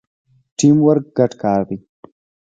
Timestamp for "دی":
1.69-1.77